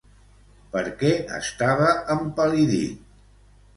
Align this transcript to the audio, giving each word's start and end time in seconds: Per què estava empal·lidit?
Per 0.75 0.81
què 1.01 1.11
estava 1.39 1.91
empal·lidit? 2.17 3.05